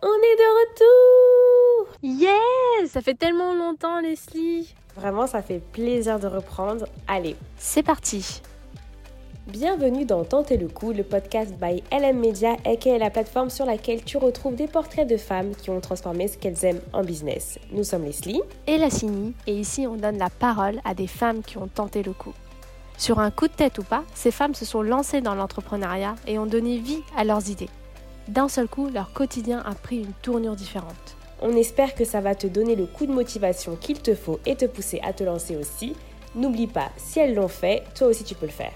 [0.00, 6.28] On est de retour Yes Ça fait tellement longtemps, Leslie Vraiment, ça fait plaisir de
[6.28, 6.86] reprendre.
[7.08, 8.40] Allez, c'est parti
[9.48, 14.04] Bienvenue dans Tenter le coup, le podcast by LM Media, aka la plateforme sur laquelle
[14.04, 17.58] tu retrouves des portraits de femmes qui ont transformé ce qu'elles aiment en business.
[17.72, 21.58] Nous sommes Leslie et Lassini, et ici on donne la parole à des femmes qui
[21.58, 22.34] ont tenté le coup.
[22.98, 26.38] Sur un coup de tête ou pas, ces femmes se sont lancées dans l'entrepreneuriat et
[26.38, 27.70] ont donné vie à leurs idées.
[28.28, 31.16] D'un seul coup, leur quotidien a pris une tournure différente.
[31.40, 34.54] On espère que ça va te donner le coup de motivation qu'il te faut et
[34.54, 35.94] te pousser à te lancer aussi.
[36.34, 38.72] N'oublie pas, si elles l'ont fait, toi aussi tu peux le faire.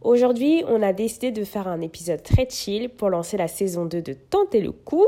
[0.00, 4.00] Aujourd'hui, on a décidé de faire un épisode très chill pour lancer la saison 2
[4.00, 5.06] de Tenter le coup.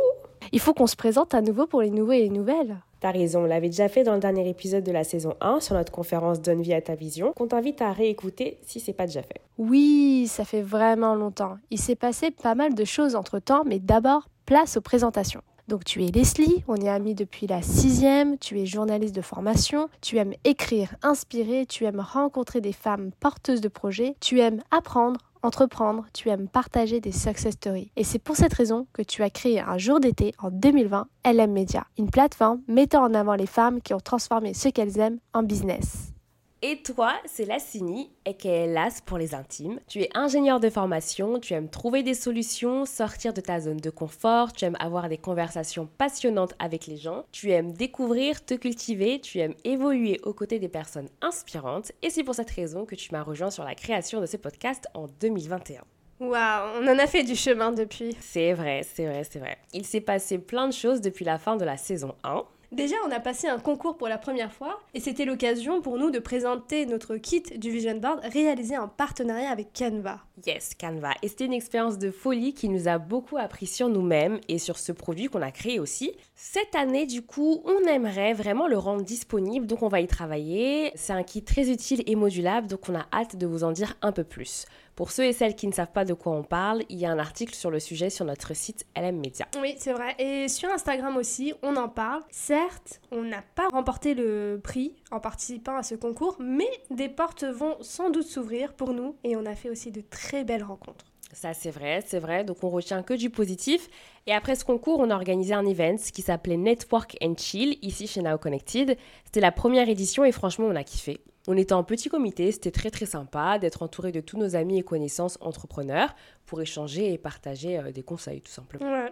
[0.50, 2.78] Il faut qu'on se présente à nouveau pour les nouveaux et les nouvelles.
[3.00, 5.74] T'as raison, on l'avait déjà fait dans le dernier épisode de la saison 1 sur
[5.74, 9.22] notre conférence Donne vie à ta vision, qu'on t'invite à réécouter si c'est pas déjà
[9.22, 9.40] fait.
[9.58, 11.58] Oui, ça fait vraiment longtemps.
[11.70, 15.42] Il s'est passé pas mal de choses entre temps, mais d'abord, place aux présentations.
[15.68, 19.88] Donc tu es Leslie, on est amis depuis la sixième, tu es journaliste de formation,
[20.00, 25.18] tu aimes écrire, inspirer, tu aimes rencontrer des femmes porteuses de projets, tu aimes apprendre,
[25.42, 27.90] entreprendre, tu aimes partager des success stories.
[27.96, 31.52] Et c'est pour cette raison que tu as créé un jour d'été en 2020, LM
[31.52, 35.42] Media, une plateforme mettant en avant les femmes qui ont transformé ce qu'elles aiment en
[35.42, 36.15] business.
[36.62, 39.78] Et toi, c'est Lassini, est LAS pour les intimes.
[39.88, 43.90] Tu es ingénieur de formation, tu aimes trouver des solutions, sortir de ta zone de
[43.90, 49.20] confort, tu aimes avoir des conversations passionnantes avec les gens, tu aimes découvrir, te cultiver,
[49.20, 51.92] tu aimes évoluer aux côtés des personnes inspirantes.
[52.02, 54.86] Et c'est pour cette raison que tu m'as rejoint sur la création de ce podcast
[54.94, 55.82] en 2021.
[56.18, 58.16] Waouh, on en a fait du chemin depuis.
[58.20, 59.58] C'est vrai, c'est vrai, c'est vrai.
[59.74, 62.42] Il s'est passé plein de choses depuis la fin de la saison 1.
[62.72, 66.10] Déjà, on a passé un concours pour la première fois et c'était l'occasion pour nous
[66.10, 70.18] de présenter notre kit du Vision Board réalisé en partenariat avec Canva.
[70.44, 71.12] Yes, Canva.
[71.22, 74.78] Et c'était une expérience de folie qui nous a beaucoup appris sur nous-mêmes et sur
[74.78, 76.12] ce produit qu'on a créé aussi.
[76.34, 80.90] Cette année, du coup, on aimerait vraiment le rendre disponible, donc on va y travailler.
[80.96, 83.94] C'est un kit très utile et modulable, donc on a hâte de vous en dire
[84.02, 84.66] un peu plus.
[84.96, 87.10] Pour ceux et celles qui ne savent pas de quoi on parle, il y a
[87.10, 89.46] un article sur le sujet sur notre site LM Media.
[89.60, 90.14] Oui, c'est vrai.
[90.18, 92.22] Et sur Instagram aussi, on en parle.
[92.30, 97.44] Certes, on n'a pas remporté le prix en participant à ce concours, mais des portes
[97.44, 101.04] vont sans doute s'ouvrir pour nous et on a fait aussi de très belles rencontres.
[101.30, 102.44] Ça, c'est vrai, c'est vrai.
[102.44, 103.90] Donc, on retient que du positif.
[104.26, 108.06] Et après ce concours, on a organisé un event qui s'appelait Network and Chill, ici
[108.06, 108.96] chez Now Connected.
[109.26, 111.20] C'était la première édition et franchement, on a kiffé.
[111.48, 114.78] On était en petit comité, c'était très très sympa d'être entouré de tous nos amis
[114.78, 116.14] et connaissances entrepreneurs
[116.44, 119.06] pour échanger et partager euh, des conseils tout simplement.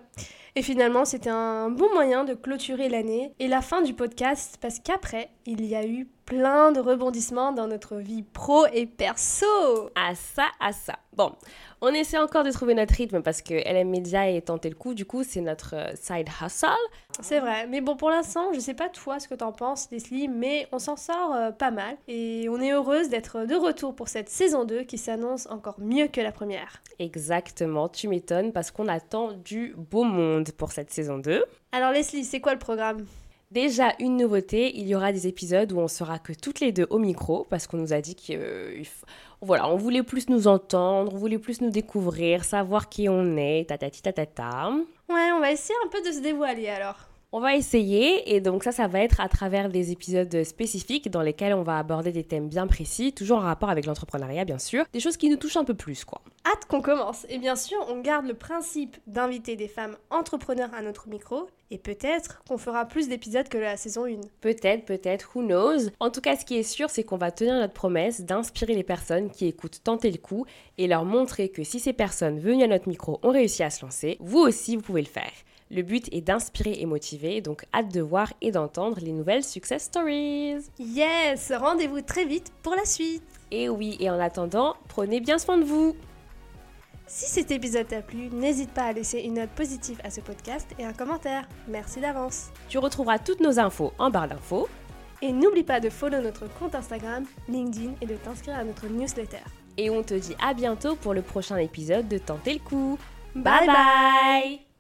[0.57, 4.79] Et finalement, c'était un bon moyen de clôturer l'année et la fin du podcast parce
[4.79, 9.47] qu'après, il y a eu plein de rebondissements dans notre vie pro et perso.
[9.95, 10.95] À ça, à ça.
[11.17, 11.33] Bon,
[11.81, 14.95] on essaie encore de trouver notre rythme parce que LM Media est tenté le coup.
[14.95, 16.69] Du coup, c'est notre euh, side hustle.
[17.21, 17.67] C'est vrai.
[17.67, 20.79] Mais bon, pour l'instant, je sais pas toi ce que t'en penses, Leslie, mais on
[20.79, 21.97] s'en sort euh, pas mal.
[22.09, 26.09] Et on est heureuse d'être de retour pour cette saison 2 qui s'annonce encore mieux
[26.09, 26.83] que la première.
[26.99, 31.45] Exactement, tu m'étonnes parce qu'on attend du beau monde pour cette saison 2.
[31.73, 33.05] Alors Leslie, c'est quoi le programme?
[33.51, 36.87] Déjà, une nouveauté, il y aura des épisodes où on sera que toutes les deux
[36.91, 38.83] au micro parce qu'on nous a dit que
[39.41, 43.69] voilà, on voulait plus nous entendre, on voulait plus nous découvrir, savoir qui on est,
[43.69, 44.71] tatati tatata.
[45.09, 46.97] Ouais, on va essayer un peu de se dévoiler alors.
[47.31, 51.21] On va essayer et donc ça, ça va être à travers des épisodes spécifiques dans
[51.21, 54.85] lesquels on va aborder des thèmes bien précis, toujours en rapport avec l'entrepreneuriat bien sûr,
[54.93, 56.23] des choses qui nous touchent un peu plus quoi.
[56.47, 60.83] Hâte qu'on commence et bien sûr on garde le principe d'inviter des femmes entrepreneurs à
[60.83, 64.21] notre micro et peut-être qu'on fera plus d'épisodes que la saison 1.
[64.43, 65.89] Peut-être, peut-être, who knows?
[66.01, 68.83] En tout cas, ce qui est sûr, c'est qu'on va tenir notre promesse d'inspirer les
[68.85, 70.45] personnes qui écoutent tenter le coup
[70.77, 73.83] et leur montrer que si ces personnes venues à notre micro ont réussi à se
[73.83, 75.33] lancer, vous aussi vous pouvez le faire.
[75.71, 79.85] Le but est d'inspirer et motiver, donc hâte de voir et d'entendre les nouvelles success
[79.85, 80.59] stories.
[80.79, 83.25] Yes, rendez-vous très vite pour la suite.
[83.51, 85.97] Et oui, et en attendant, prenez bien soin de vous.
[87.07, 90.71] Si cet épisode t'a plu, n'hésite pas à laisser une note positive à ce podcast
[90.79, 91.47] et un commentaire.
[91.69, 92.51] Merci d'avance.
[92.69, 94.69] Tu retrouveras toutes nos infos en barre d'infos.
[95.23, 99.39] Et n'oublie pas de follow notre compte Instagram, LinkedIn et de t'inscrire à notre newsletter.
[99.77, 102.99] Et on te dit à bientôt pour le prochain épisode de Tenter le coup.
[103.35, 104.64] bye, bye